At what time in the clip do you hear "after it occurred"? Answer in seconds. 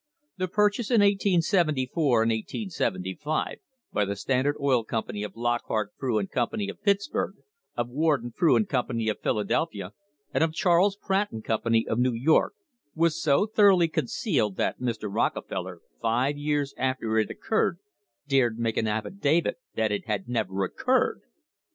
16.79-17.77